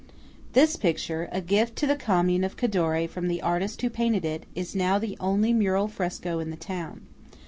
[0.53, 4.97] This picture–a gift to the Commune of Cadore from the artist who painted it–is now
[4.97, 7.01] the only mural fresco in the town.